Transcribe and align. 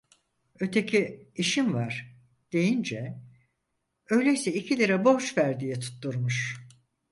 Öteki: 0.59 1.29
"İşim 1.35 1.73
var!" 1.73 2.15
deyince, 2.53 3.19
"Öyleyse 4.09 4.53
iki 4.53 4.79
lira 4.79 5.05
borç 5.05 5.37
ver!" 5.37 5.59
diye 5.59 5.79
tutturmuş. 5.79 6.57